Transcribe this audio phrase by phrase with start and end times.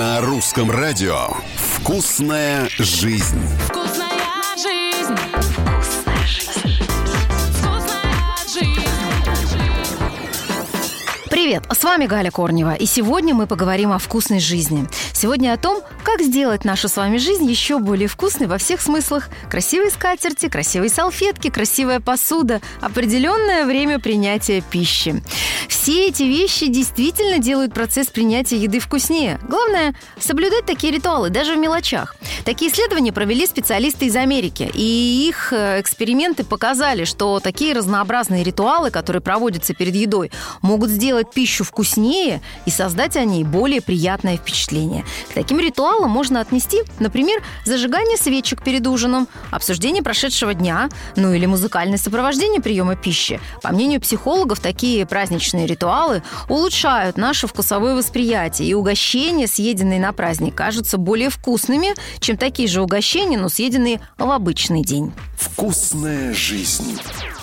[0.00, 3.38] На русском радио «Вкусная жизнь».
[11.50, 14.86] Привет, с вами Галя Корнева, и сегодня мы поговорим о вкусной жизни.
[15.12, 19.28] Сегодня о том, как сделать нашу с вами жизнь еще более вкусной во всех смыслах.
[19.50, 25.24] Красивые скатерти, красивые салфетки, красивая посуда, определенное время принятия пищи.
[25.68, 29.40] Все эти вещи действительно делают процесс принятия еды вкуснее.
[29.42, 32.14] Главное– соблюдать такие ритуалы, даже в мелочах.
[32.44, 38.90] Такие исследования провели специалисты из Америки, и их э, эксперименты показали, что такие разнообразные ритуалы,
[38.90, 40.30] которые проводятся перед едой,
[40.62, 45.06] могут сделать пищу вкуснее и создать о ней более приятное впечатление.
[45.30, 51.46] К таким ритуалам можно отнести, например, зажигание свечек перед ужином, обсуждение прошедшего дня, ну или
[51.46, 53.40] музыкальное сопровождение приема пищи.
[53.62, 60.54] По мнению психологов, такие праздничные ритуалы улучшают наше вкусовое восприятие, и угощения, съеденные на праздник,
[60.54, 65.14] кажутся более вкусными, чем такие же угощения, но съеденные в обычный день.
[65.38, 67.00] «Вкусная жизнь».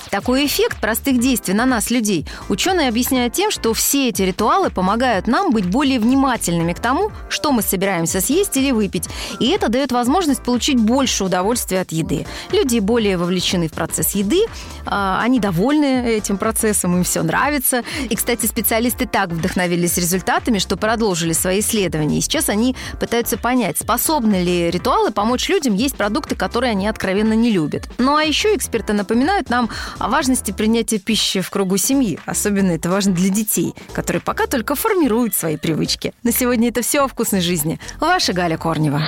[0.09, 5.27] Такой эффект простых действий на нас, людей, ученые объясняют тем, что все эти ритуалы помогают
[5.27, 9.07] нам быть более внимательными к тому, что мы собираемся съесть или выпить.
[9.39, 12.25] И это дает возможность получить больше удовольствия от еды.
[12.51, 14.45] Люди более вовлечены в процесс еды,
[14.85, 17.83] а, они довольны этим процессом, им все нравится.
[18.09, 22.19] И, кстати, специалисты так вдохновились результатами, что продолжили свои исследования.
[22.19, 27.33] И сейчас они пытаются понять, способны ли ритуалы помочь людям есть продукты, которые они откровенно
[27.33, 27.89] не любят.
[27.97, 29.69] Ну а еще эксперты напоминают нам
[29.99, 32.19] о важности принятия пищи в кругу семьи.
[32.25, 36.13] Особенно это важно для детей, которые пока только формируют свои привычки.
[36.23, 37.79] На сегодня это все о вкусной жизни.
[37.99, 39.01] Ваша Галя Корнева.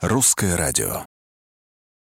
[0.00, 1.04] Русское радио.